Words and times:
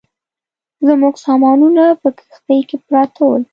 زموږ 0.87 1.13
سامانونه 1.25 1.83
په 2.01 2.09
کښتۍ 2.17 2.59
کې 2.69 2.77
پراته 2.85 3.21
ول. 3.27 3.43